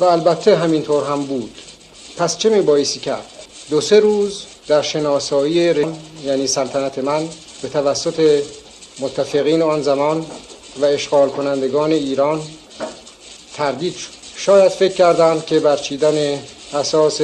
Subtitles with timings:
[0.00, 1.54] و البته همینطور هم بود.
[2.16, 3.24] پس چه می بایستی کرد؟
[3.70, 5.86] دو سه روز در شناسایی
[6.24, 7.28] یعنی سلطنت من
[7.62, 8.42] به توسط
[9.00, 10.26] متفقین آن زمان
[10.80, 12.40] و اشغال کنندگان ایران
[13.54, 14.10] تردید شد.
[14.36, 16.38] شاید فکر کردند که برچیدن
[16.74, 17.20] اساس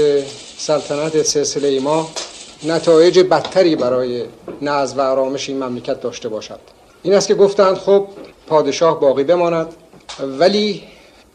[0.58, 2.10] سلطنت سلسله ما
[2.64, 4.24] نتایج بدتری برای
[4.62, 6.60] نظم و آرامش این مملکت داشته باشد.
[7.02, 8.06] این است که گفتند خب
[8.46, 9.66] پادشاه باقی بماند
[10.38, 10.82] ولی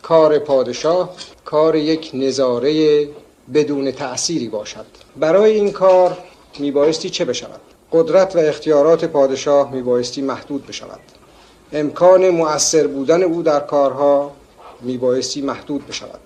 [0.02, 3.08] کار پادشاه کار یک نظاره
[3.54, 4.86] بدون تأثیری باشد.
[5.18, 6.18] برای این کار
[6.60, 7.60] میبایستی چه بشود؟
[7.92, 11.00] قدرت و اختیارات پادشاه میبایستی محدود بشود.
[11.74, 14.32] امکان مؤثر بودن او در کارها
[14.82, 16.20] میبایستی محدود بشود.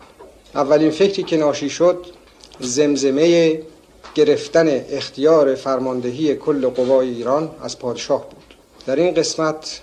[0.55, 2.05] اولین فکری که ناشی شد
[2.59, 3.61] زمزمه
[4.15, 8.55] گرفتن اختیار فرماندهی کل قوای ایران از پادشاه بود.
[8.85, 9.81] در این قسمت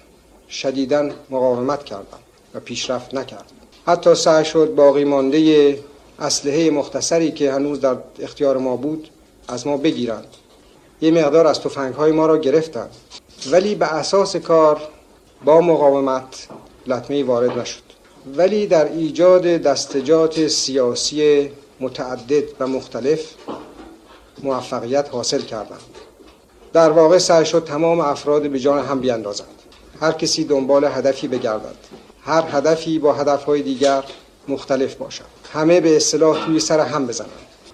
[0.49, 2.19] شدیدا مقاومت کردم
[2.55, 5.79] و پیشرفت نکرد حتی سعی شد باقی مانده
[6.19, 9.09] اسلحه مختصری که هنوز در اختیار ما بود
[9.49, 10.27] از ما بگیرند.
[11.01, 12.91] یه مقدار از تفنگ های ما را گرفتند.
[13.51, 14.81] ولی به اساس کار
[15.45, 16.49] با مقاومت
[16.87, 17.83] لطمه وارد نشد.
[18.37, 23.35] ولی در ایجاد دستجات سیاسی متعدد و مختلف
[24.43, 25.81] موفقیت حاصل کردند.
[26.73, 29.47] در واقع سعی شد تمام افراد به جان هم بیاندازند.
[30.01, 31.77] هر کسی دنبال هدفی بگردد.
[32.25, 34.05] هر هدفی با هدفهای دیگر
[34.49, 35.25] مختلف باشد.
[35.53, 37.31] همه به اصطلاح توی سر هم بزنند.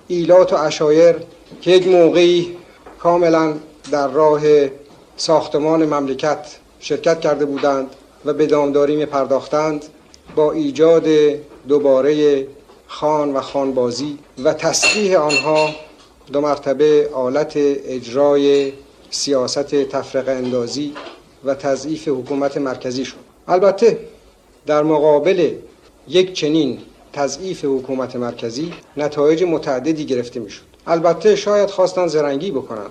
[0.08, 1.16] ایلات و اشایر
[1.60, 2.56] که یک موقعی
[2.98, 3.54] کاملا
[3.90, 4.40] در راه
[5.16, 7.90] ساختمان مملکت شرکت کرده بودند
[8.24, 9.84] و به دامداری می پرداختند
[10.36, 11.04] با ایجاد
[11.68, 12.46] دوباره
[12.86, 15.70] خان و خانبازی و تصریح آنها
[16.32, 18.72] دو مرتبه آلت اجرای
[19.10, 20.94] سیاست تفرقه اندازی
[21.44, 23.16] و تضعیف حکومت مرکزی شد.
[23.48, 23.98] البته
[24.66, 25.54] در مقابل
[26.08, 26.78] یک چنین
[27.12, 30.62] تضعیف حکومت مرکزی نتایج متعددی گرفته می‌شد.
[30.86, 32.90] البته شاید خواستن زرنگی بکنند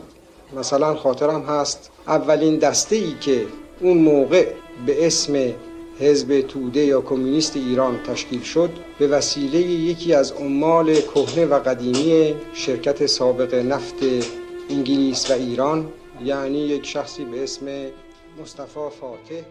[0.57, 3.45] مثلا خاطرم هست اولین دسته ای که
[3.81, 4.47] اون موقع
[4.85, 5.53] به اسم
[5.99, 8.69] حزب توده یا کمونیست ایران تشکیل شد
[8.99, 13.95] به وسیله یکی از عمال کهنه و قدیمی شرکت سابق نفت
[14.69, 15.87] انگلیس و ایران
[16.23, 17.65] یعنی یک شخصی به اسم
[18.41, 19.41] مصطفی فاتح.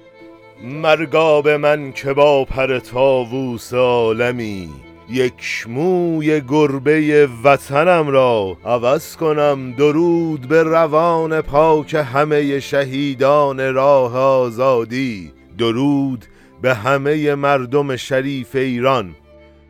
[0.63, 4.71] مرگاب من که با پر تاووس عالمی
[5.11, 15.33] یک موی گربه وطنم را عوض کنم درود به روان پاک همه شهیدان راه آزادی
[15.59, 16.25] درود
[16.63, 19.15] به همه مردم شریف ایران.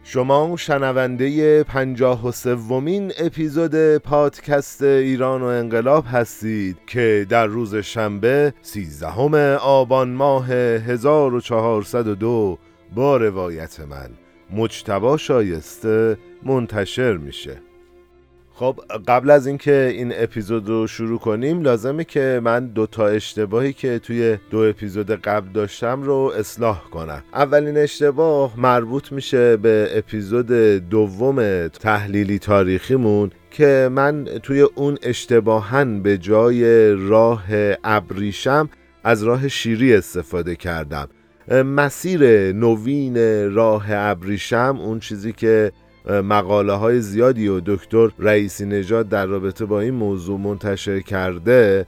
[0.07, 8.55] شما شنونده پنجاه و سومین اپیزود پادکست ایران و انقلاب هستید که در روز شنبه
[8.63, 12.59] سیزدهم آبان ماه 1402
[12.95, 14.11] با روایت من
[14.51, 17.61] مجتبا شایسته منتشر میشه.
[18.57, 23.73] خب قبل از اینکه این اپیزود رو شروع کنیم لازمه که من دو تا اشتباهی
[23.73, 27.23] که توی دو اپیزود قبل داشتم رو اصلاح کنم.
[27.35, 30.47] اولین اشتباه مربوط میشه به اپیزود
[30.91, 37.45] دوم تحلیلی تاریخیمون که من توی اون اشتباهن به جای راه
[37.85, 38.69] ابریشم
[39.05, 41.09] از راه شیری استفاده کردم.
[41.51, 43.17] مسیر نوین
[43.55, 45.73] راه ابریشم اون چیزی که
[46.09, 51.87] مقاله های زیادی و دکتر رئیسی نژاد در رابطه با این موضوع منتشر کرده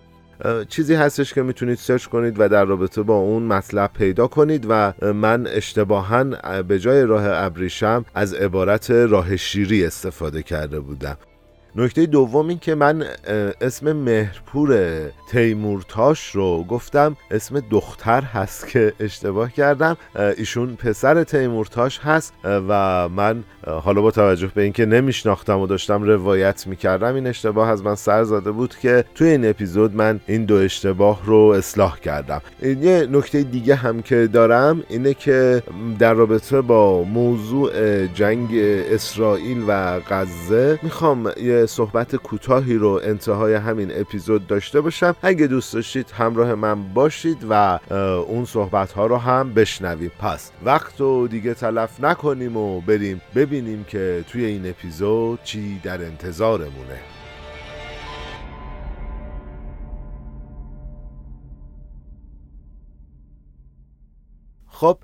[0.69, 4.93] چیزی هستش که می‌تونید سرچ کنید و در رابطه با اون مطلب پیدا کنید و
[5.12, 6.25] من اشتباها
[6.62, 11.16] به جای راه ابریشم از عبارت راه شیری استفاده کرده بودم.
[11.78, 13.04] نکته دوم این که من
[13.60, 14.98] اسم مهرپور
[15.31, 19.97] تیمورتاش رو گفتم اسم دختر هست که اشتباه کردم.
[20.36, 26.66] ایشون پسر تیمورتاش هست و من حالا با توجه به اینکه نمیشناختم و داشتم روایت
[26.66, 30.54] می‌کردم این اشتباه از من سر زده بود که توی این اپیزود من این دو
[30.54, 32.42] اشتباه رو اصلاح کردم.
[32.62, 35.62] یه نکته دیگه هم که دارم اینه که
[35.98, 38.48] در رابطه با موضوع جنگ
[38.91, 45.16] اسرائیل و غزه می‌خوام یه صحبت کوتاهی رو انتهای همین اپیزود داشته باشم.
[45.22, 47.78] اگه دوست داشتید همراه من باشید و
[48.28, 50.13] اون صحبت ها رو هم بشنویم.
[50.18, 56.04] پس وقت رو دیگه تلف نکنیم و بریم ببینیم که توی این اپیزود چی در
[56.04, 57.01] انتظارمونه.
[64.68, 64.98] خب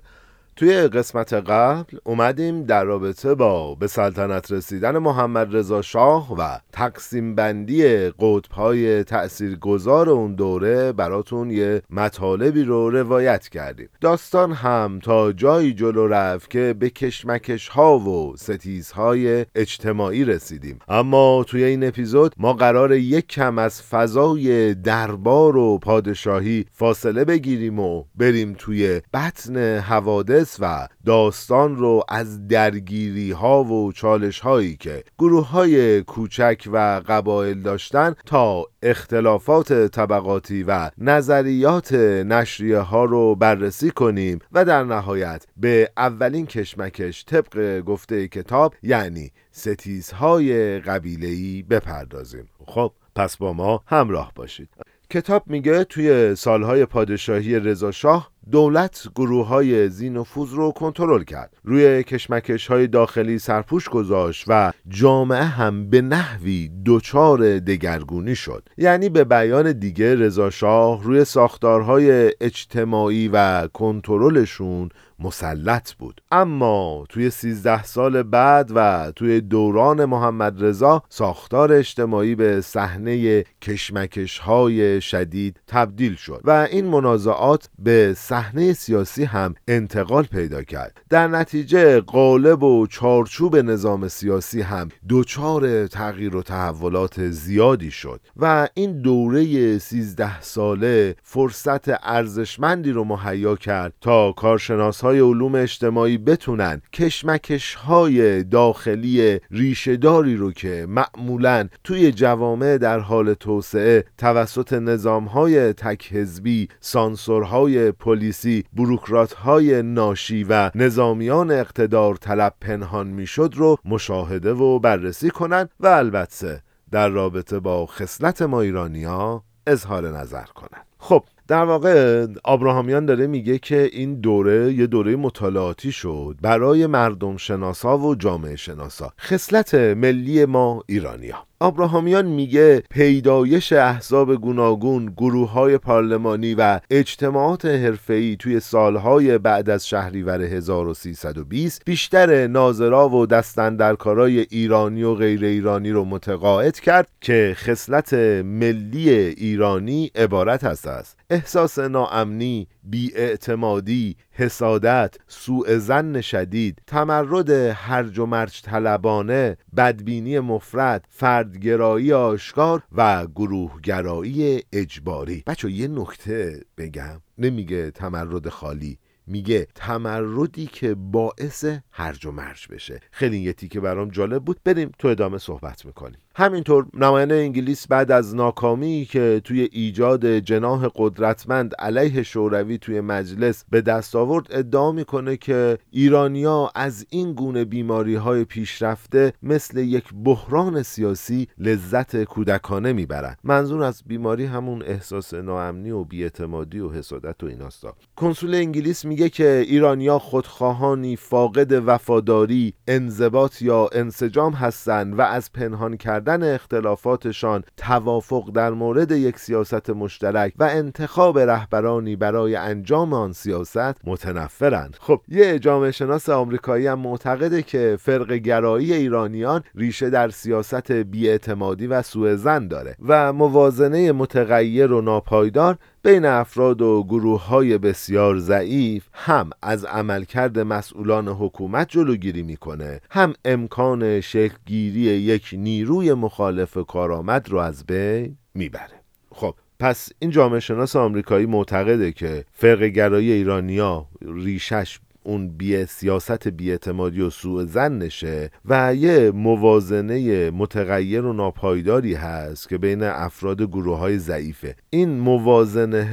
[0.55, 7.35] توی قسمت قبل اومدیم در رابطه با به سلطنت رسیدن محمد رضا شاه و تقسیم
[7.35, 13.89] بندی قطبهای تأثیر گذار اون دوره براتون یه مطالبی رو روایت کردیم.
[14.01, 20.79] داستان هم تا جایی جلو رفت که به کشمکش ها و ستیز های اجتماعی رسیدیم.
[20.87, 27.79] اما توی این اپیزود ما قرار یک کم از فضای دربار و پادشاهی فاصله بگیریم
[27.79, 35.03] و بریم توی بطن حوادث و داستان رو از درگیری ها و چالش هایی که
[35.19, 43.91] گروه های کوچک و قبایل داشتن تا اختلافات طبقاتی و نظریات نشریه ها رو بررسی
[43.91, 52.49] کنیم و در نهایت به اولین کشمکش طبق گفته کتاب یعنی ستیزهای قبیلهی بپردازیم.
[52.67, 54.69] خب پس با ما همراه باشید.
[55.09, 61.53] کتاب میگه توی سالهای پادشاهی رضاشاه دولت گروه های زینفوز رو کنترل کرد.
[61.63, 68.69] روی کشمکش های داخلی سرپوش گذاشت و جامعه هم به نحوی دچار دگرگونی شد.
[68.77, 74.89] یعنی به بیان دیگه رضاشاه روی ساختارهای اجتماعی و کنترلشون
[75.23, 76.21] مسلط بود.
[76.31, 84.39] اما توی 13 سال بعد و توی دوران محمد رضا ساختار اجتماعی به صحنه کشمکش
[84.39, 91.01] های شدید تبدیل شد و این منازعات به صحنه سیاسی هم انتقال پیدا کرد.
[91.09, 98.67] در نتیجه قالب و چارچوب نظام سیاسی هم دچار تغییر و تحولات زیادی شد و
[98.73, 106.81] این دوره 13 ساله فرصت ارزشمندی رو مهیا کرد تا کارشناس های علوم اجتماعی بتونن
[106.93, 115.73] کشمکش های داخلی ریشهداری رو که معمولا توی جوامع در حال توسعه توسط نظام های
[115.73, 124.53] تک حزبی سانسورهای پلیسی بروکرات های ناشی و نظامیان اقتدار طلب پنهان می‌شد رو مشاهده
[124.53, 126.61] و بررسی کنن و البته
[126.91, 130.81] در رابطه با خصلت ما ایرانیا اظهار نظر کنن.
[130.97, 137.37] خب در واقع آبراهامیان داره میگه که این دوره یه دوره مطالعاتی شد برای مردم
[137.37, 145.77] شناسا و جامعه شناسا خصلت ملی ما ایرانیا آبراهامیان میگه پیدایش احزاب گوناگون گروه های
[145.77, 155.03] پارلمانی و اجتماعات حرفه‌ای توی سالهای بعد از شهریور 1320 بیشتر ناظرا و دستندرکارای ایرانی
[155.03, 158.13] و غیر ایرانی رو متقاعد کرد که خصلت
[158.43, 160.87] ملی ایرانی عبارت هست.
[160.87, 171.05] است احساس ناامنی، بیاعتمادی، حسادت، سوء زن شدید، تمرد هرج و مرج طلبانه، بدبینی مفرد،
[171.09, 175.43] فردگرایی آشکار و گروهگرایی اجباری.
[175.47, 177.21] بچه یه نکته بگم.
[177.37, 182.99] نمیگه تمرد خالی میگه تمردی که باعث هرج و مرج بشه.
[183.11, 184.59] خیلی یه تیکه برام جالب بود.
[184.63, 186.19] بریم تو ادامه صحبت می‌کنیم.
[186.35, 193.65] همینطور نماینده انگلیس بعد از ناکامی که توی ایجاد جناح قدرتمند علیه شوروی توی مجلس
[193.69, 200.03] به دست آورد ادعا می‌کنه که ایرانیا از این گونه بیماری های پیشرفته مثل یک
[200.23, 203.37] بحران سیاسی لذت کودکانه می‌برند.
[203.43, 207.95] منظور از بیماری همون احساس ناامنی و بیاعتمادی و حسادت و ایناستا.
[208.15, 215.97] کنسول انگلیس میگه که ایرانیا خودخواهانی فاقد وفاداری انضباط یا انسجام هستند و از پنهان
[215.97, 223.33] کردن کردن اختلافاتشان توافق در مورد یک سیاست مشترک و انتخاب رهبرانی برای انجام آن
[223.33, 224.97] سیاست متنفرند.
[224.99, 231.87] خب یه جامعه شناس آمریکایی هم معتقده که فرق گرایی ایرانیان ریشه در سیاست بیاعتمادی
[231.87, 238.37] و سوء زن داره و موازنه متغیر و ناپایدار بین افراد و گروه های بسیار
[238.37, 247.49] ضعیف هم از عملکرد مسئولان حکومت جلوگیری می‌کنه هم امکان شکلگیری یک نیروی مخالف کارآمد
[247.49, 249.01] رو از بین می‌بره.
[249.31, 256.47] خب پس این جامعه شناس آمریکایی معتقده که فرق گرایی ایرانیا ریشش اون بی سیاست
[256.47, 263.97] بیاعتمادی و سوء زنشه و یه موازنه متغیر و ناپایداری هست که بین افراد گروه
[263.97, 264.75] های ضعیفه.
[264.89, 266.03] این موازنه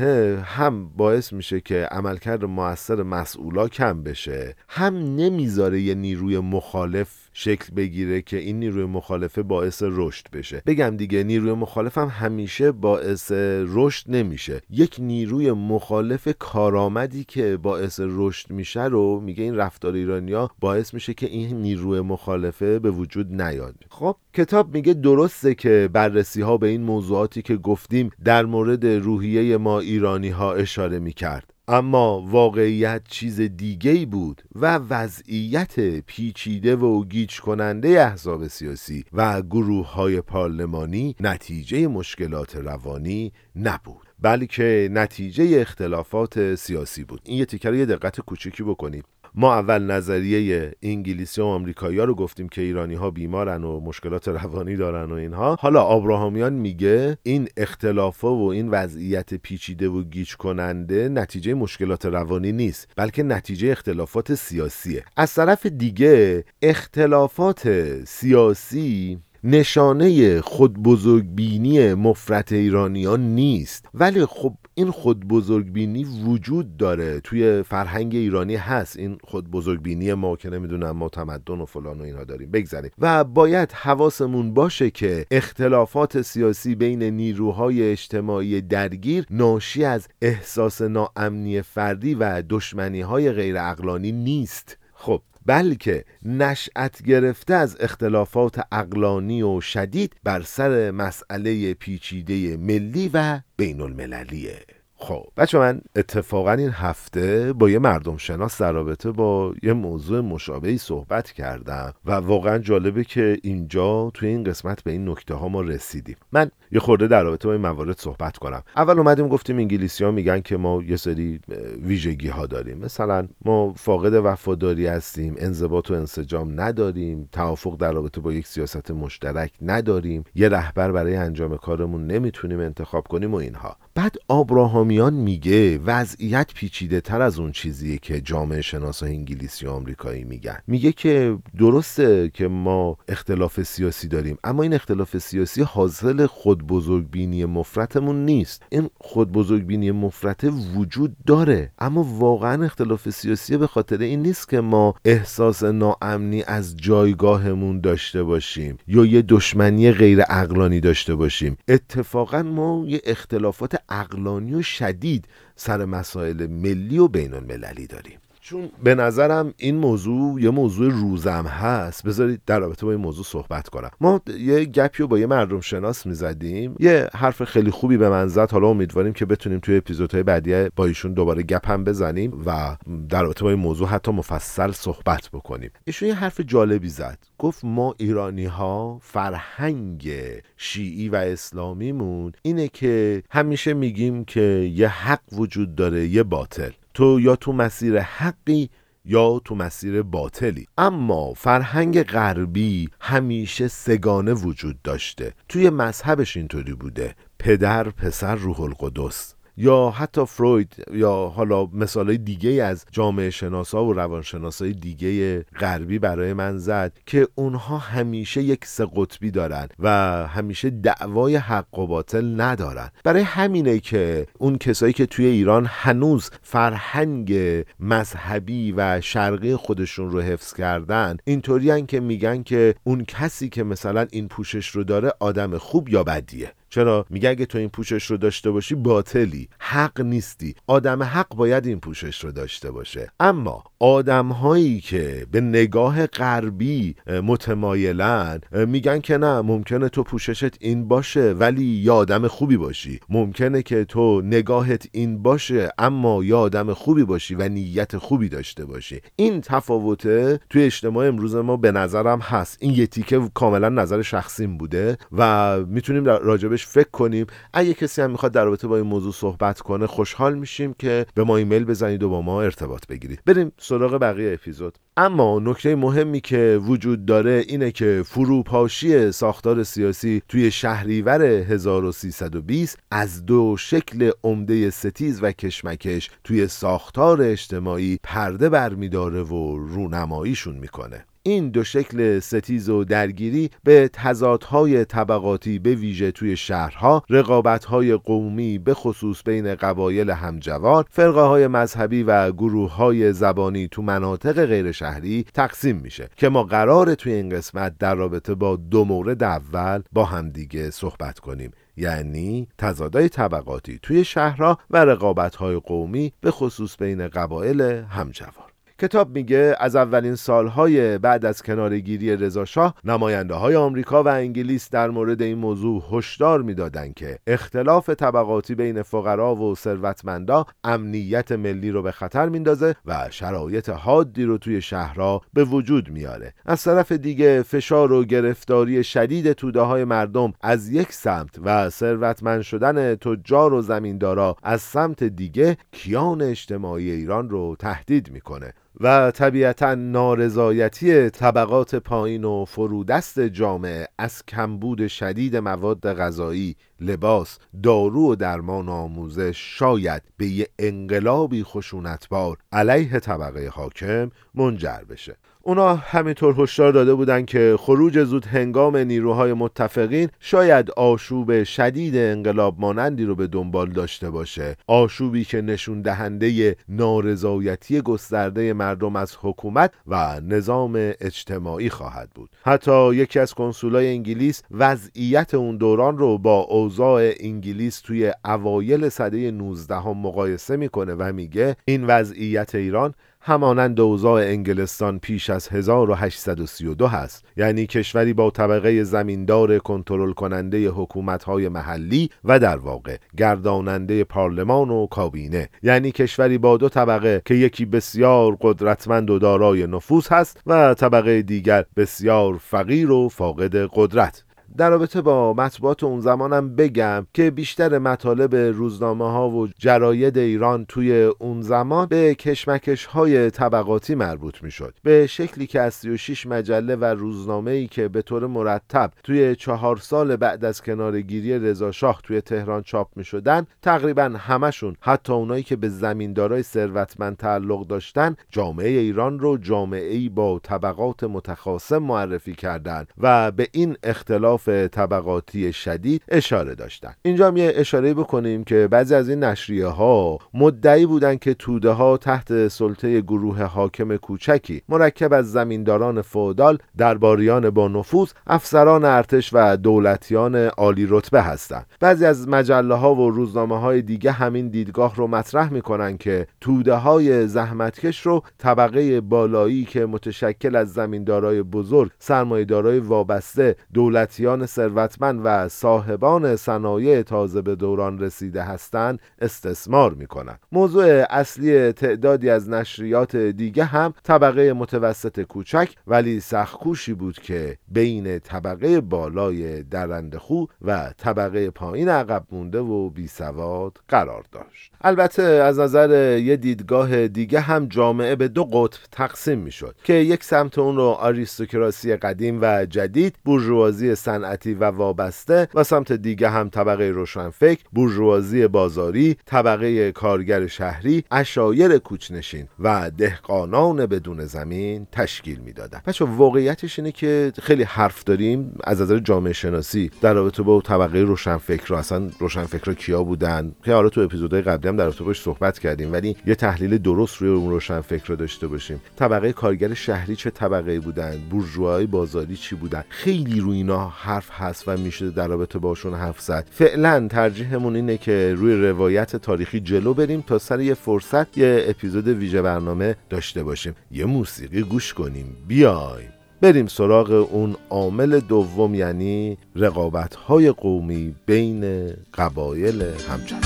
[0.45, 4.55] هم باعث میشه که عملکرد موثر مسئولا کم بشه.
[4.69, 10.63] هم نمی‌ذاره یه نیروی مخالف شکل بگیره که این نیروی مخالفه باعث رشد بشه.
[10.67, 13.33] بگم دیگه نیروی مخالف هم همیشه باعث
[13.67, 14.61] رشد نمیشه.
[14.71, 21.15] یک نیروی مخالف کارآمدی که باعث رشد میشه رو میگه این رفتار ایرانیا باعث میشه
[21.15, 23.75] که این نیروی مخالفه به وجود نیاد.
[23.89, 29.57] خب کتاب میگه درسته که بررسی ها به این موضوعاتی که گفتیم در مورد روحیه
[29.57, 31.50] ما ایرانی ها اشاره می‌کرد.
[31.69, 39.93] اما واقعیت چیز دیگه بود و وضعیت پیچیده و گیج کننده احزاب سیاسی و گروه
[39.93, 47.21] های پارلمانی نتیجه مشکلات روانی نبود بلکه نتیجه اختلافات سیاسی بود.
[47.25, 49.03] این یه تیکر یه دقت کوچکی بکنیم
[49.35, 54.77] ما اول نظریه انگلیسی و آمریکایی رو گفتیم که ایرانی ها بیمارن و مشکلات روانی
[54.77, 55.57] دارن و اینها.
[55.61, 62.53] حالا آبراهامیان میگه این اختلافا و این وضعیت پیچیده و گیج کننده نتیجه مشکلات روانی
[62.53, 65.05] نیست بلکه نتیجه اختلافات سیاسیه.
[65.17, 67.69] از طرف دیگه اختلافات
[68.05, 73.87] سیاسی نشانه خود بزرگبینی مفرت ایرانیان نیست.
[73.95, 77.21] ولی خب این خود بزرگبینی وجود داره.
[77.21, 82.03] توی فرهنگ ایرانی هست این خود بزرگبینی ما که نمی‌دونم ما تمدن و فلان و
[82.03, 82.51] اینها داریم.
[82.51, 82.91] بگذاریم.
[82.99, 91.63] و باید حواسمون باشه که اختلافات سیاسی بین نیروهای اجتماعی درگیر ناشی از احساس ناامنی
[91.63, 94.80] فردی و دشمنی های غیر اقلانی نیست.
[95.03, 103.41] خب بلکه نشأت گرفته از اختلافات اقلانی و شدید بر سر مسئله پیچیده ملی و
[103.57, 104.61] بین المللیه
[105.03, 105.27] خب.
[105.37, 110.79] بچه من اتفاقا این هفته با یه مردم شناس در رابطه با یه موضوع مشابهی
[110.79, 115.61] صحبت کردم و واقعا جالبه که اینجا توی این قسمت به این نکته ها ما
[115.61, 116.17] رسیدیم.
[116.33, 118.63] من یه خورده در رابطه با این موارد صحبت کنم.
[118.77, 121.41] اول اومدیم گفتیم انگلیسی ها میگن که ما یه سری
[121.83, 122.79] ویژگی ها داریم.
[122.79, 128.91] مثلا ما فاقد وفاداری هستیم انضباط و انسجام نداریم توافق در رابطه با یک سیاست
[128.91, 133.77] مشترک نداریم یه رهبر برای انجام کارمون نمی‌تونیم انتخاب کنیم و اینها.
[134.01, 140.25] بعد آبراهامیان میگه وضعیت پیچیده تر از اون چیزیه که جامعه شناس انگلیسی و آمریکایی
[140.25, 140.59] میگن.
[140.67, 147.45] میگه که درسته که ما اختلاف سیاسی داریم اما این اختلاف سیاسی حاصل خود بزرگبینی
[147.45, 148.63] مفرتمون نیست.
[148.69, 150.45] این خود بزرگبینی مفرت
[150.77, 156.77] وجود داره اما واقعا اختلاف سیاسی به خاطر این نیست که ما احساس ناامنی از
[156.77, 161.57] جایگاهمون داشته باشیم یا یه دشمنی غیر اقلانی داشته باشیم.
[161.69, 168.19] اتفاقا ما یه اختلافات اقلانی و شدید سر مسائل ملی و بین المللی داریم.
[168.51, 172.07] چون به نظرم این موضوع یه موضوع روزم هست.
[172.07, 173.91] بذارید در رابطه با این موضوع صحبت کنم.
[174.01, 176.77] ما یه گپی رو با یه مردم شناس می‌زدیم.
[176.81, 178.51] یه حرف خیلی خوبی به من زد.
[178.51, 182.77] حالا امیدواریم که بتونیم توی اپیزودهای بعدی با ایشون دوباره گپ هم بزنیم و
[183.09, 185.71] در رابطه با این موضوع حتی مفصل صحبت بکنیم.
[185.85, 187.19] ایشون یه حرف جالبی زد.
[187.39, 190.13] گفت ما ایرانی ها فرهنگ
[190.57, 196.71] شیعی و اسلامیمون اینه که همیشه میگیم که یه حق وجود داره یه باطل.
[197.01, 198.71] تو یا تو مسیر حقی
[199.05, 200.67] یا تو مسیر باطلی.
[200.79, 205.35] اما فرهنگ غربی همیشه سگانه وجود داشته.
[205.49, 207.15] توی مذهبش اینطوری بوده.
[207.39, 209.35] پدر پسر روح القدس.
[209.61, 216.33] یا حتی فروید یا حالا مثالهای دیگه از جامعه شناسا و روانشناسای دیگه غربی برای
[216.33, 219.89] من زد که اونها همیشه یک سه قطبی دارن و
[220.27, 222.91] همیشه دعوای حق و باطل ندارن.
[223.05, 227.35] برای همینه که اون کسایی که توی ایران هنوز فرهنگ
[227.81, 234.07] مذهبی و شرقی خودشون رو حفظ کردن اینطوری که میگن که اون کسی که مثلا
[234.11, 236.53] این پوشش رو داره آدم خوب یا بدیه.
[236.71, 239.49] چرا؟ میگه اگه تو این پوشش رو داشته باشی باطلی.
[239.59, 240.55] حق نیستی.
[240.67, 243.11] آدم حق باید این پوشش رو داشته باشه.
[243.21, 250.89] اما آدم هایی که به نگاه غربی متمایلن میگن که نه ممکنه تو پوششت این
[250.89, 253.01] باشه ولی یا آدم خوبی باشی.
[253.09, 258.65] ممکنه که تو نگاهت این باشه اما یا آدم خوبی باشی و نیت خوبی داشته
[258.65, 259.01] باشی.
[259.17, 262.59] این تفاوته توی اجتماع امروز ما به نظرم هست.
[262.61, 267.27] این یه تیکه کاملا نظر شخصیم بوده و می‌تونیم راجبش فکر کنیم.
[267.53, 271.25] اگه کسی هم می‌خواد در رابطه با این موضوع صحبت کنه خوشحال میشیم که به
[271.25, 273.21] ما ایمیل بزنید و با ما ارتباط بگیرید.
[273.27, 274.79] بریم سراغ بقیه اپیزود.
[274.97, 283.27] اما نکته مهمی که وجود داره اینه که فروپاشی ساختار سیاسی توی شهریور 1320 از
[283.27, 291.05] دو شکل عمده ستیز و کشمکش توی ساختار اجتماعی پرده برمیداره و رونماییشون می‌کنه.
[291.23, 298.59] این دو شکل ستیز و درگیری به تضادهای طبقاتی به ویژه توی شهرها رقابتهای قومی
[298.59, 304.73] به خصوص بین قبایل همجوار فرقه های مذهبی و گروه های زبانی تو مناطق غیر
[304.73, 309.83] شهری تقسیم میشه که ما قرار توی این قسمت در رابطه با دو مورد اول
[309.93, 311.51] با همدیگه صحبت کنیم.
[311.77, 318.50] یعنی تضادهای طبقاتی توی شهرها و رقابتهای قومی به خصوص بین قبایل همجوار
[318.81, 324.91] کتاب میگه از اولین سالهای بعد از کنارگیری رضاشاه نماینده های آمریکا و انگلیس در
[324.91, 331.83] مورد این موضوع هشدار می‌دادند که اختلاف طبقاتی بین فقرا و ثروتمندا امنیت ملی رو
[331.83, 336.35] به خطر میندازه و شرایط حادی رو توی شهرها به وجود میاره.
[336.47, 342.43] از طرف دیگه فشار و گرفتاری شدید توده های مردم از یک سمت و ثروتمند
[342.43, 348.53] شدن تجار و زمیندارا از سمت دیگه کیان اجتماعی ایران رو تهدید می‌کنه.
[348.81, 358.13] و طبیعتا نارضایتی طبقات پایین و فرودست جامعه از کمبود شدید مواد غذایی، لباس، دارو
[358.13, 365.17] و درمان و آموزش شاید به یه انقلابی خشونتبار علیه طبقه حاکم منجر بشه.
[365.43, 372.61] اونا همینطور هشدار داده بودند که خروج زود هنگام نیروهای متفقین شاید آشوب شدید انقلاب
[372.61, 374.57] مانندی رو به دنبال داشته باشه.
[374.67, 382.31] آشوبی که نشون دهنده نارضایتی گسترده مردم از حکومت و نظام اجتماعی خواهد بود.
[382.43, 389.31] حتی یکی از کنسولای انگلیس وضعیت اون دوران رو با اوضاع انگلیس توی اوایل سده
[389.31, 396.87] 19 هم مقایسه می‌کنه و میگه این وضعیت ایران همانند اوضاع انگلستان پیش از 1832
[396.87, 397.25] هست.
[397.37, 404.87] یعنی کشوری با طبقه زمیندار کنترل کننده حکومت‌های محلی و در واقع گرداننده پارلمان و
[404.87, 405.49] کابینه.
[405.63, 411.23] یعنی کشوری با دو طبقه که یکی بسیار قدرتمند و دارای نفوذ هست و طبقه
[411.23, 414.25] دیگر بسیار فقیر و فاقد قدرت.
[414.57, 420.65] در رابطه با مطبوعات اون زمانم بگم که بیشتر مطالب روزنامه ها و جراید ایران
[420.65, 426.27] توی اون زمان به کشمکش های طبقاتی مربوط می شد به شکلی که از 36
[426.27, 431.73] مجله و روزنامه ای که به طور مرتب توی چهار سال بعد از کنارگیری رضا
[431.73, 437.67] شاه توی تهران چاپ می شدن تقریبا همشون حتی اونایی که به زمیندارای ثروتمند تعلق
[437.67, 444.40] داشتن جامعه ایران رو جامعه ای با طبقات متخاصم معرفی کردند و به این اختلاف
[444.49, 446.95] طبقاتی شدید اشاره داشتن.
[447.03, 451.97] اینجا یه اشاره بکنیم که بعضی از این نشریه ها مدعی بودند که توده ها
[451.97, 459.57] تحت سلطه گروه حاکم کوچکی مرکب از زمینداران فودال درباریان با نفوذ افسران ارتش و
[459.57, 461.67] دولتیان عالی رتبه هستند.
[461.81, 466.75] بعضی از مجله ها و روزنامه های دیگه همین دیدگاه رو مطرح می‌کنن که توده
[466.75, 475.49] های زحمتکش رو طبقه بالایی که متشکل از زمیندارای بزرگ سرمایه‌دارای وابسته دولتیان ثروتمند و
[475.49, 480.39] صاحبان صنایع تازه به دوران رسیده هستند استثمار می کنند.
[480.53, 488.19] موضوع اصلی تعدادی از نشریات دیگه هم طبقه متوسط کوچک ولی سخکوشی بود که بین
[488.19, 495.59] طبقه بالای درندخو و طبقه پایین عقب مونده و بی سواد قرار داشت البته از
[495.59, 500.59] نظر یه دیدگاه دیگه هم جامعه به دو قطب تقسیم می شد که یک سمت
[500.59, 506.85] اون رو آریستوکراسی قدیم و جدید بورژوازی صنعتی و وابسته و سمت دیگه هم طبقه
[506.85, 516.05] روشنفکر بورژوازی بازاری طبقه کارگر شهری اشایر کوچنشین و دهقانان بدون زمین تشکیل می‌دادن بچه
[516.05, 521.75] واقعیتش اینه که خیلی حرف داریم از نظر جامعه شناسی در رابطه با طبقه روشنفکر.
[521.75, 525.93] اصلا روشنفکر کیا بودن؟ که حالا تو اپیزودهای قبلی هم در رابطه باش صحبت کردیم
[525.93, 528.81] ولی یه تحلیل درست روی اون روشنفکر رو داشته باشیم.
[528.97, 534.69] طبقه کارگر شهری چه طبقه بودن؟ بورژوای بازاری چی بودن؟ خیلی روی اینا حرف هست
[534.69, 536.47] و میشه در رابطه باشون حرف زد.
[536.51, 542.09] فعلا ترجیحمون اینه که روی روایت تاریخی جلو بریم تا سر یه فرصت یه اپیزود
[542.09, 543.75] ویژه برنامه داشته باشیم.
[543.91, 545.37] یه موسیقی گوش کنیم.
[545.49, 546.13] بیایم.
[546.41, 553.43] بریم سراغ اون عامل دوم یعنی رقابت های قومی بین قبایل همچنان.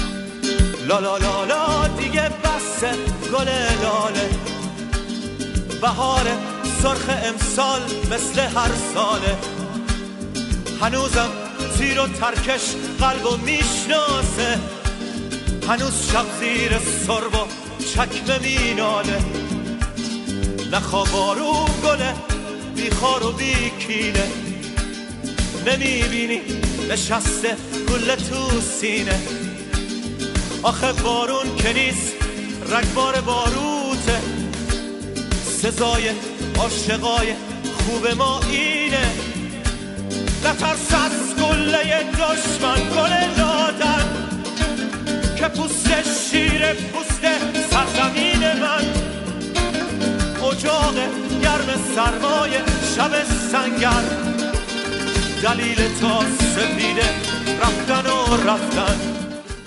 [0.88, 2.84] لا لا لا لا دیگه بس
[3.32, 3.48] گل
[3.82, 4.28] لاله.
[5.82, 6.26] بهار
[6.82, 7.80] سرخ امسال
[8.12, 9.53] مثل هر ساله.
[10.84, 11.30] هنوزم
[11.78, 12.62] زیر و ترکش
[13.00, 14.58] قلب و می‌شناسه.
[15.68, 17.46] هنوز شب زیر سرب و
[17.84, 19.18] چکمه میناله.
[20.72, 22.14] نخوابارو گله
[22.76, 24.28] بیخار و بیکینه
[25.66, 26.40] نمی‌بینی
[26.90, 27.56] نشسته
[27.88, 29.20] گل تو سینه.
[30.62, 32.12] آخه بارون که نیست
[32.70, 34.20] رگبار باروته.
[35.62, 36.10] سزای
[36.58, 37.34] عاشقای
[37.78, 39.33] خوب ما اینه.
[40.44, 44.06] نترس از گله دشمن گل لادن
[45.36, 45.88] که پوست
[46.30, 47.22] شیر پوست
[47.70, 48.84] سرزمین من.
[50.48, 50.94] اجاق
[51.42, 52.50] گرم سرمای
[52.96, 54.04] شب سنگر
[55.42, 57.08] دلیل تا سپیده
[57.60, 59.23] رفتن و رفتن.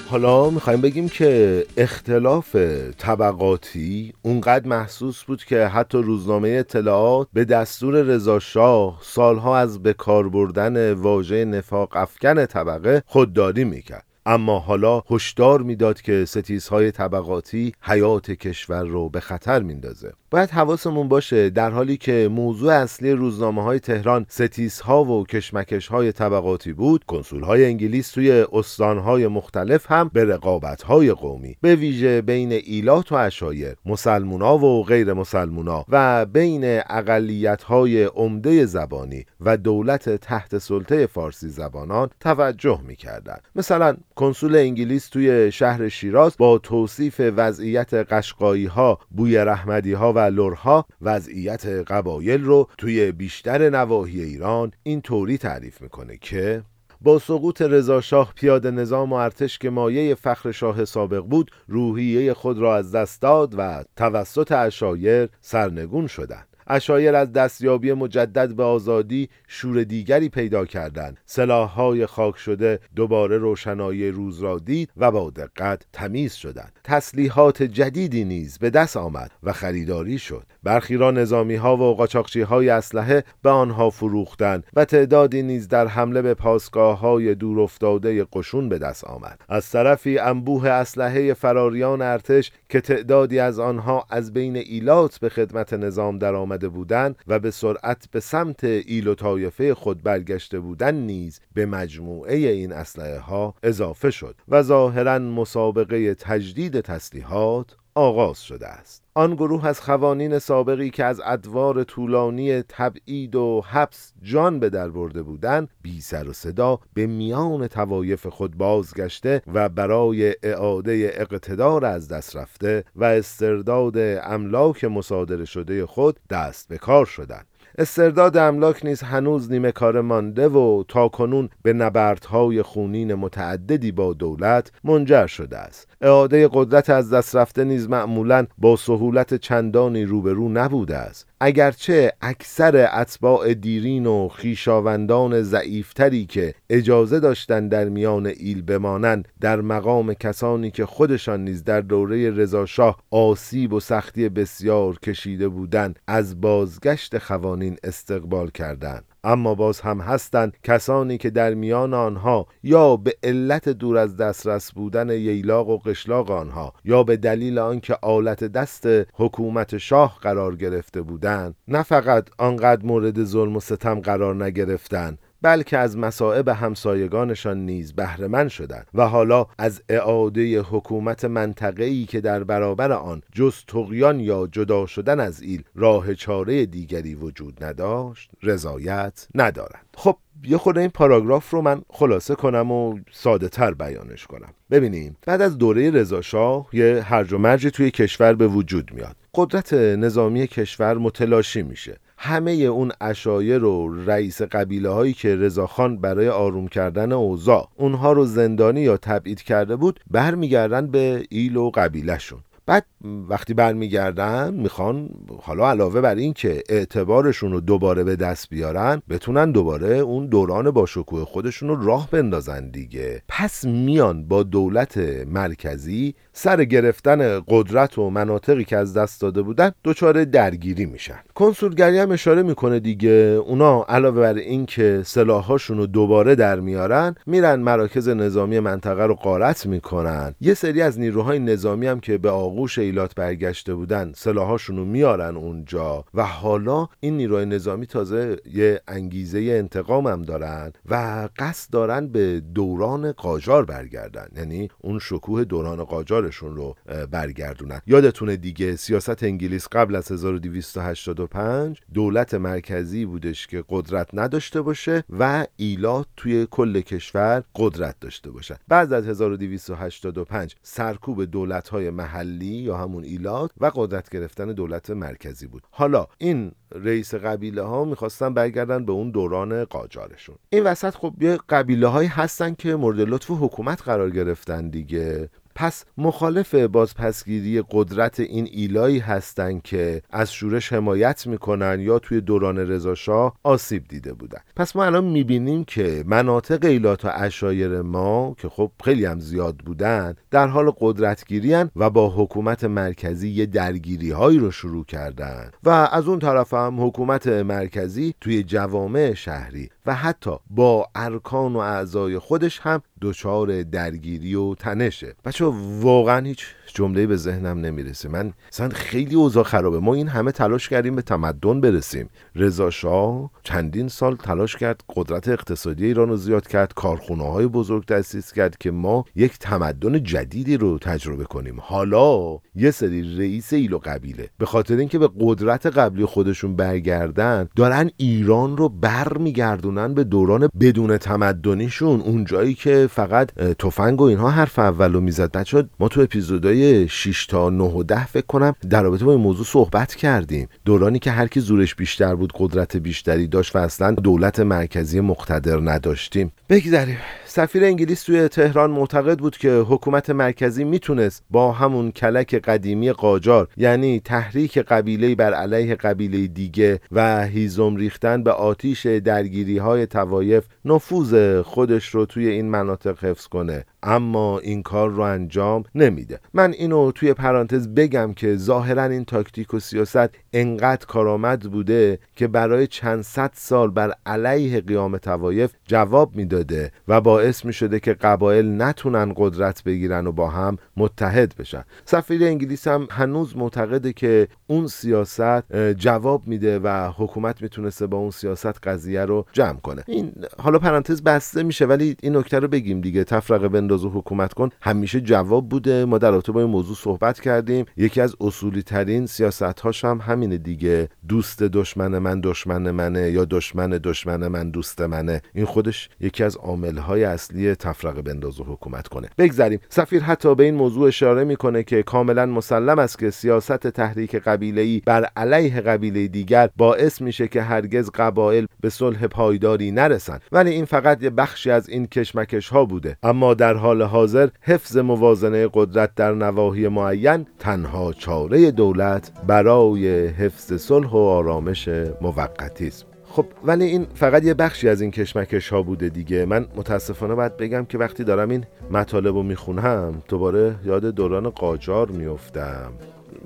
[0.09, 2.55] حالا می‌خوایم بگیم که اختلاف
[2.97, 9.93] طبقاتی اونقدر محسوس بود که حتی روزنامه اطلاعات به دستور رضا شاه سالها از به
[9.93, 14.05] کار بردن واژه نفاق افکن طبقه خودداری می‌کرد.
[14.25, 20.13] اما حالا هشدار می‌داد که ستیزهای طبقاتی حیات کشور رو به خطر میندازه.
[20.31, 26.11] باید حواسمون باشه در حالی که موضوع اصلی روزنامه های تهران ستیزها و کشمکش های
[26.11, 32.21] طبقاتی بود کنسول های انگلیس توی استانهای مختلف هم به رقابت های قومی به ویژه
[32.21, 39.57] بین ایلات و اشایر مسلمونا و غیر مسلمونا و بین اقلیت های عمده زبانی و
[39.57, 43.41] دولت تحت سلطه فارسی زبانان توجه می‌کردند.
[43.55, 50.19] مثلا کنسول انگلیس توی شهر شیراز با توصیف وضعیت قشقایی ها بوی رحمدی ها و
[50.19, 56.63] لرها وضعیت قبایل رو توی بیشتر نواحی ایران این طوری تعریف می‌کنه که
[57.01, 62.57] با سقوط رضاشاه پیاده نظام و ارتش که مایه فخر شاه سابق بود روحیه خود
[62.57, 66.46] را از دست داد و توسط اشایر سرنگون شدند.
[66.67, 71.17] اشایر از دستیابی مجدد به آزادی شور دیگری پیدا کردند.
[71.25, 76.71] سلاحهای خاک شده دوباره روشنایی روز را دید و با دقت تمیز شدند.
[76.83, 80.45] تسلیحات جدیدی نیز به دست آمد و خریداری شد.
[80.63, 85.87] برخی را نظامی ها و قاچاقچی های اسلحه به آنها فروختند و تعدادی نیز در
[85.87, 89.41] حمله به پاسگاه های دور افتاده قشون به دست آمد.
[89.49, 95.73] از طرفی انبوه اسلحه فراریان ارتش که تعدادی از آنها از بین ایلات به خدمت
[95.73, 96.17] نظام
[96.57, 101.65] درآمده بودند و به سرعت به سمت ایل و طایفه خود برگشته بودند نیز به
[101.65, 109.03] مجموعه این اسلحه ها اضافه شد و ظاهرا مسابقه تجدید تسلیحات آغاز شده است.
[109.15, 114.89] آن گروه از خوانین سابقی که از ادوار طولانی تبعید و حبس جان به در
[114.89, 121.85] برده بودند بی سر و صدا به میان توایف خود بازگشته و برای اعاده اقتدار
[121.85, 127.47] از دست رفته و استرداد املاک مصادره شده خود دست به کار شدند.
[127.79, 134.13] استرداد املاک نیز هنوز نیمه کار مانده و تا کنون به نبردهای خونین متعددی با
[134.13, 135.87] دولت منجر شده است.
[136.01, 141.27] اعاده قدرت از دست رفته نیز معمولا با سهولت چندانی روبرو نبوده است.
[141.39, 149.61] اگرچه اکثر اتباع دیرین و خیشاوندان ضعیفتری که اجازه داشتند در میان ایل بمانند در
[149.61, 156.41] مقام کسانی که خودشان نیز در دوره رضاشاه آسیب و سختی بسیار کشیده بودند از
[156.41, 159.03] بازگشت خوانین استقبال کردند.
[159.27, 164.71] اما باز هم هستند کسانی که در میان آنها یا به علت دور از دسترس
[164.71, 171.01] بودن ییلاق و قشلاق آنها یا به دلیل آنکه آلت دست حکومت شاه قرار گرفته
[171.01, 177.93] بودند نه فقط آنقدر مورد ظلم و ستم قرار نگرفتند بلکه از مصائب همسایگانشان نیز
[177.93, 184.47] بهرهمند شدند و حالا از اعاده حکومت منطقه‌ای که در برابر آن جز تقیان یا
[184.51, 190.89] جدا شدن از ایل راه چاره دیگری وجود نداشت رضایت ندارند خب یه خود این
[190.89, 194.53] پاراگراف رو من خلاصه کنم و ساده تر بیانش کنم.
[194.71, 199.15] ببینیم بعد از دوره رضاشاه یه هرج و مرجی توی کشور به وجود میاد.
[199.35, 201.97] قدرت نظامی کشور متلاشی میشه.
[202.17, 208.25] همه اون اشایر و رئیس قبیله هایی که رضاخان برای آروم کردن اوضاع اونها رو
[208.25, 212.39] زندانی یا تبعید کرده بود برمیگردن به ایل و قبیلهشون.
[212.67, 212.85] بعد
[213.29, 215.09] وقتی برمیگردن می‌خوان
[215.41, 220.71] حالا علاوه بر این که اعتبارشون رو دوباره به دست بیارن بتونن دوباره اون دوران
[220.71, 223.21] با شکوه خودشون رو راه بندازن دیگه.
[223.27, 229.71] پس میان با دولت مرکزی سر گرفتن قدرت و مناطقی که از دست داده بودن
[229.83, 231.19] دچار درگیری میشن.
[231.35, 233.09] کنسولگری هم اشاره می‌کنه دیگه.
[233.45, 239.15] اونا علاوه بر این که سلاحاشون رو دوباره در میارن میرن مراکز نظامی منطقه رو
[239.15, 240.35] قارت می‌کنن.
[240.41, 245.37] یه سری از نیروهای نظامی هم که به آغوش ایلات برگشته بودن سلاحاشون رو میارن
[245.37, 246.05] اونجا.
[246.13, 252.41] و حالا این نیروهای نظامی تازه یه انگیزه انتقام هم دارن و قصد دارن به
[252.55, 254.27] دوران قاجار برگردن.
[254.37, 255.83] یعنی اون شکوه دوران
[256.27, 256.75] قاجارشون رو
[257.11, 257.81] برگردونن.
[257.87, 265.45] یادتونه دیگه سیاست انگلیس قبل از 1285 دولت مرکزی بودش که قدرت نداشته باشه و
[265.55, 272.77] ایلات توی کل کشور قدرت داشته باشه بعد از 1285 سرکوب دولت های محلی یا
[272.77, 275.63] همون ایلات و قدرت گرفتن دولت مرکزی بود.
[275.71, 280.35] حالا این رئیس قبیله ها می‌خواستن برگردن به اون دوران قاجارشون.
[280.49, 285.29] این وسط خب یه قبیله هایی هستن که مورد لطف حکومت قرار گرفتن دیگه.
[285.57, 292.57] پس مخالف بازپسگیری قدرت این ایلایی هستند که از شورش حمایت می‌کنن یا توی دوران
[292.57, 294.39] رضاشاه آسیب دیده بودن.
[294.55, 299.57] پس ما الان می‌بینیم که مناطق ایلات و اشایر ما که خب خیلی هم زیاد
[299.57, 305.51] بودن در حال قدرتگیری و با حکومت مرکزی یه درگیری هایی رو شروع کردن.
[305.63, 311.57] و از اون طرف هم حکومت مرکزی توی جوامع شهری و حتی با ارکان و
[311.57, 315.15] اعضای خودش هم دچار درگیری و تنشه.
[315.25, 315.45] بچه
[315.81, 318.09] واقعا هیچ جمله به ذهنم نمی‌رسه.
[318.09, 319.79] من مثلا خیلی اوضاع خرابه.
[319.79, 322.09] ما این همه تلاش کردیم به تمدن برسیم.
[322.35, 327.85] رضا شاه چندین سال تلاش کرد قدرت اقتصادی ایران رو زیاد کرد کارخونه های بزرگ
[327.85, 331.59] تأسیس کرد که ما یک تمدن جدیدی رو تجربه کنیم.
[331.59, 337.49] حالا یه سری رئیس ایل و قبیله به خاطر اینکه به قدرت قبلی خودشون برگردن
[337.55, 344.59] دارن ایران رو برمیگردونن به دوران بدون تمدنیشون اونجایی که فقط تفنگ و اینها حرف
[344.59, 345.31] اولو می‌زد.
[345.31, 349.21] بچه ما تو اپیزودهای 6 تا 9 و 10 فکر کنم در رابطه با این
[349.21, 350.47] موضوع صحبت کردیم.
[350.65, 355.59] دورانی که هر کی زورش بیشتر بود قدرت بیشتری داشت و اصلا دولت مرکزی مقتدر
[355.59, 356.31] نداشتیم.
[356.49, 356.97] بگذریم.
[357.37, 363.47] سفیر انگلیس توی تهران معتقد بود که حکومت مرکزی می‌تونست با همون کلک قدیمی قاجار
[363.57, 370.45] یعنی تحریک قبیله بر علیه قبیله دیگه و هیزم ریختن به آتیش درگیری های توایف
[370.65, 373.65] نفوذ خودش رو توی این مناطق حفظ کنه.
[373.83, 376.19] اما این کار رو انجام نمیده.
[376.33, 382.27] من اینو توی پرانتز بگم که ظاهرا این تاکتیک و سیاست انقدر کارآمد بوده که
[382.27, 387.93] برای چند صد سال بر علیه قیام توایف جواب می‌داده و باعث می شده که
[387.93, 391.63] قبایل نتونن قدرت بگیرن و با هم متحد بشن.
[391.85, 398.11] سفیر انگلیس هم هنوز معتقده که اون سیاست جواب میده و حکومت می‌تونسته با اون
[398.11, 399.83] سیاست قضیه رو جمع کنه.
[399.87, 403.03] این حالا پرانتز بسته میشه ولی این نکته رو بگیم دیگه.
[403.03, 405.85] تفرقه بنداز و حکومت کن همیشه جواب بوده.
[405.85, 407.65] ما در رابطه با این موضوع صحبت کردیم.
[407.77, 410.89] یکی از اصولی ترین سیاست هاش هم همینه دیگه.
[411.07, 415.21] دوست دشمن من دشمن منه یا دشمن دشمن من دوست منه.
[415.33, 419.09] این خودش یکی از عامل های اصلی تفرقه بنداز و حکومت کنه.
[419.17, 419.59] بگذریم.
[419.69, 424.81] سفیر حتی به این موضوع اشاره می‌کنه که کاملا مسلم است که سیاست تحریک قبیله
[424.85, 430.65] بر علیه قبیله دیگر باعث میشه که هرگز قبایل به صلح پایداری نرسن ولی این
[430.65, 432.97] فقط یه بخشی از این کشمکش ها بوده.
[433.03, 440.53] اما در حال حاضر حفظ موازنه قدرت در نواحی معین تنها چاره دولت برای حفظ
[440.53, 441.69] صلح و آرامش
[442.01, 446.25] موقتی است خب ولی این فقط یه بخشی از این کشمکش ها بوده دیگه.
[446.25, 451.91] من متاسفانه باید بگم که وقتی دارم این مطالب رو می‌خونم دوباره یاد دوران قاجار
[451.91, 452.71] میفتم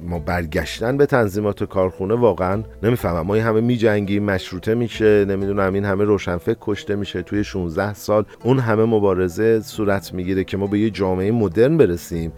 [0.03, 3.21] ما برگشتن به تنظیمات کارخونه واقعا نمی‌فهمم.
[3.21, 8.25] ما این همه میجنگیم مشروطه میشه نمی‌دونم این همه روشنفکر کشته میشه توی 16 سال.
[8.43, 12.31] اون همه مبارزه صورت می‌گیره که ما به یه جامعه مدرن برسیم.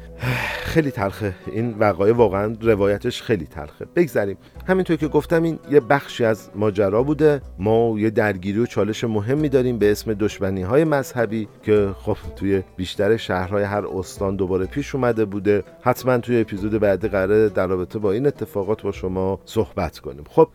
[0.63, 1.35] خیلی تلخه.
[1.51, 3.85] این وقایع واقعا روایتش خیلی تلخه.
[3.95, 4.37] بگذریم.
[4.67, 7.41] همینطور که گفتم این یه بخشی از ماجرا بوده.
[7.59, 12.63] ما یه درگیری و چالش مهمی داریم به اسم دشمنی های مذهبی که خب توی
[12.77, 15.63] بیشتر شهرهای هر استان دوباره پیش اومده بوده.
[15.81, 20.23] حتما توی اپیزود بعدی قراره در رابطه با این اتفاقات با شما صحبت کنیم.
[20.29, 20.47] خب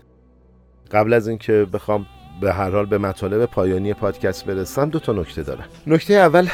[0.91, 2.07] قبل از اینکه بخوام
[2.41, 5.65] به هر حال به مطالب پایانی پادکست برسم دو تا نکته دارم.
[5.87, 6.49] نکته اول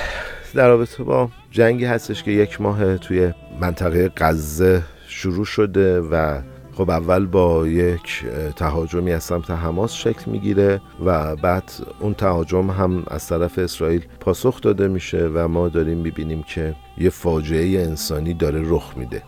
[0.54, 6.40] در رابطه با جنگی هستش که یک ماه توی منطقه غزه شروع شده و
[6.76, 8.24] خب اول با یک
[8.56, 14.60] تهاجمی از سمت حماس شکل می‌گیره و بعد اون تهاجم هم از طرف اسرائیل پاسخ
[14.60, 19.22] داده میشه و ما داریم می‌بینیم که یه فاجعه انسانی داره رخ میده.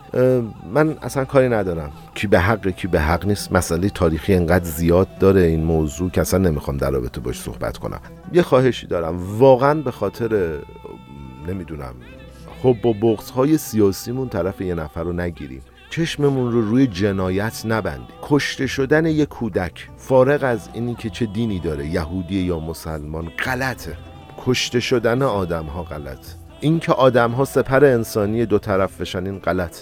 [0.74, 1.92] من اصلا کاری ندارم.
[2.14, 3.52] کی به حق کی به حق نیست.
[3.52, 8.00] مسئله تاریخی انقدر زیاد داره این موضوع که اصلا نمی‌خوام در رابطه باش صحبت کنم.
[8.32, 9.38] یه خواهشی دارم.
[9.38, 10.58] واقعا به خاطر
[11.48, 11.94] نمی‌دونم
[12.62, 15.62] حب و بغض های سیاسیمون طرف یه نفر رو نگیریم.
[15.96, 21.58] چشممون رو روی جنایت نبندیم کشته شدن یک کودک فارغ از اینی که چه دینی
[21.58, 23.96] داره یهودی یا مسلمان غلطه.
[24.46, 26.26] کشته شدن آدم ها غلط.
[26.60, 29.76] اینکه آدم ها سپر انسانی دو طرف بشن این غلط.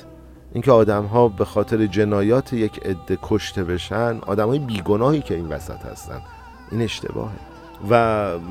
[0.53, 5.49] اینکه آدم ها به خاطر جنایات یک عده کشته بشن آدم های بیگناهی که این
[5.49, 6.21] وسط هستن.
[6.71, 7.54] این اشتباهه.
[7.91, 7.95] و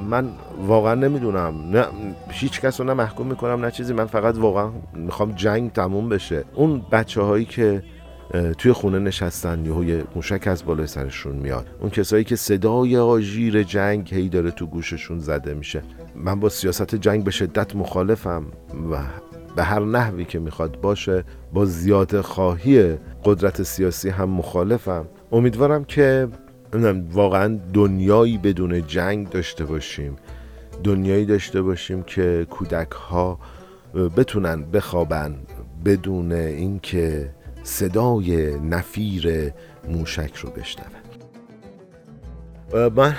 [0.10, 0.30] من
[0.68, 1.54] واقعا نمی‌دونم.
[1.72, 1.86] نه
[2.30, 3.94] هیچ کس رو نه محکوم می‌کنم نه چیزی.
[3.94, 6.44] من فقط واقعا می‌خوام جنگ تموم بشه.
[6.56, 7.84] اون بچه هایی که
[8.58, 11.68] توی خونه نشستن یه موشک از بالای سرشون میاد.
[11.80, 15.82] اون کسایی که صدای آژیر جنگ هی داره تو گوششون زده میشه.
[16.16, 18.46] من با سیاست جنگ به شدت مخالفم
[18.92, 18.98] و
[19.56, 25.06] به هر نحوی که می‌خواد باشه با زیاده خواهی قدرت سیاسی هم مخالفم.
[25.32, 26.28] امیدوارم که
[27.12, 30.16] واقعا دنیایی بدون جنگ داشته باشیم.
[30.84, 33.40] دنیایی داشته باشیم که کودک ها
[34.18, 35.36] بتونن بخوابن
[35.86, 37.30] بدون اینکه
[37.64, 39.52] صدای نفیر
[39.90, 41.03] موشک رو بشنون.
[42.74, 43.16] من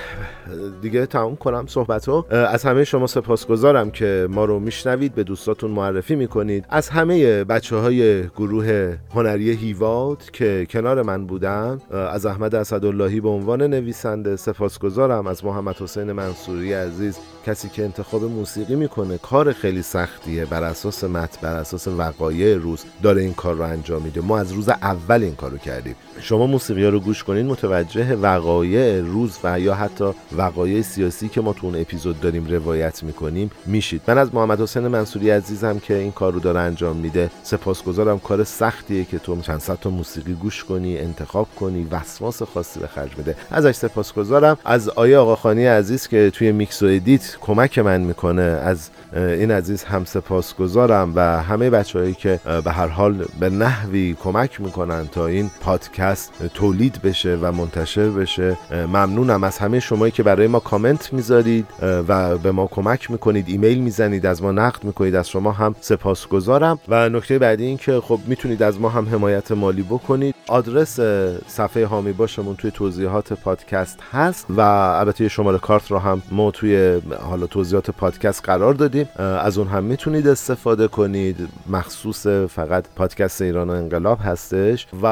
[0.83, 5.71] دیگه تمام کنم صحبت رو از همه شما سپاسگزارم که ما رو میشنوید به دوستاتون
[5.71, 6.67] معرفی می‌کنید.
[6.69, 13.29] از همه بچه های گروه هنری هیواد که کنار من بودن از احمد اسداللهی به
[13.29, 15.27] عنوان نویسنده سپاسگزارم.
[15.27, 17.19] از محمد حسین منصوری عزیز.
[17.46, 20.44] کسی که انتخاب موسیقی می‌کنه کار خیلی سختیه.
[20.44, 24.20] بر اساس مت بر اساس وقایع روز داره این کار رو انجام میده.
[24.20, 25.94] ما از روز اول این کار رو کردیم.
[26.20, 31.40] شما موسیقی ها رو گوش کنین متوجه وقایع روز و یا حتی وقایع سیاسی که
[31.40, 34.02] ما تو اون اپیزود داریم روایت می‌کنیم میشید.
[34.09, 38.18] من از محمد حسین منصوری عزیزم که این کار رو داره انجام میده سپاسگزارم.
[38.18, 42.87] کار سختیه که تو چند صد تا موسیقی گوش کنی انتخاب کنی وسواس خاصی به
[42.87, 44.59] خرج میده ازش سپاسگزارم.
[44.64, 48.42] از آیه آقاخانی عزیز که توی میکس و edit کمک من می‌کنه.
[48.42, 54.61] از این عزیز هم سپاسگزارم و همه بچههایی که به هر حال به نحوی کمک
[54.61, 58.57] می‌کنن تا این پادکست تولید بشه و منتشر بشه.
[58.73, 63.49] ممنونم از همه شمایی که برای ما کامنت می‌ذارید و به ما کمک می‌کنید.
[63.49, 65.14] ایمیل می‌زنید از ما نقد می‌کنید.
[65.14, 66.79] از شما هم سپاسگزارم.
[66.88, 70.35] و نکته بعدی این که خب می‌تونید از ما هم حمایت مالی بکنید.
[70.49, 71.01] آدرس
[71.47, 77.01] صفحه هامی باشمون توی توضیحات پادکست هست و البته شماره کارت رو هم ما توی
[77.25, 79.09] حالا توضیحات پادکست قرار دادیم.
[79.19, 81.49] از اون هم می‌تونید استفاده کنید.
[81.71, 84.87] مخصوص فقط پادکست ایران انقلاب هستش.
[85.03, 85.09] و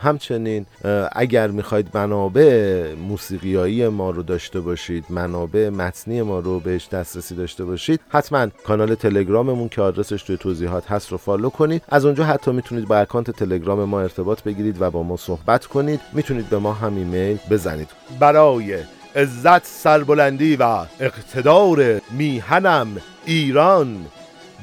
[0.00, 0.66] همچنین
[1.12, 7.64] اگر می‌خواید منابع موسیقیایی ما رو داشته باشید منابع متنی ما رو بهش دسترسی داشته
[7.64, 11.82] باشید حتما کانال تلگراممون که آدرسش توی توضیحات هست رو follow کنید.
[11.88, 16.00] از اونجا حتی می‌تونید با اکانت تلگرام ما ارتباط بگیرید و با ما صحبت کنید.
[16.12, 17.88] می‌تونید به ما هم ایمیل بزنید.
[18.20, 18.78] برای
[19.16, 24.06] عزت سربلندی و اقتدار میهنم ایران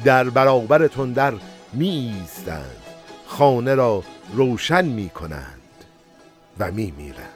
[0.03, 1.33] در برابرتون در
[1.73, 2.77] میستند
[3.27, 5.61] خانه را روشن می‌کنند
[6.59, 7.13] و میمیرند.
[7.17, 7.32] راه